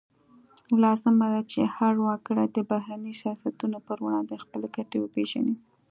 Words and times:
لازمه 0.83 1.27
ده 1.33 1.41
چې 1.51 1.61
هر 1.75 1.93
وګړی 2.05 2.47
د 2.51 2.57
بهرني 2.71 3.13
سیاستونو 3.21 3.77
پر 3.87 3.97
وړاندې 4.05 4.41
خپلې 4.43 4.67
ګټې 4.75 4.97
وپیژني 4.99 5.55